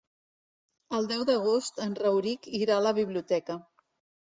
[0.99, 3.61] El deu d'agost en Rauric irà a la biblioteca.